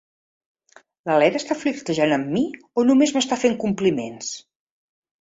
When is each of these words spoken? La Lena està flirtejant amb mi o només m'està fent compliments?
La 1.09 1.17
Lena 1.25 1.39
està 1.41 1.59
flirtejant 1.61 2.15
amb 2.17 2.33
mi 2.39 2.45
o 2.83 2.89
només 2.91 3.17
m'està 3.19 3.41
fent 3.47 3.63
compliments? 3.69 4.37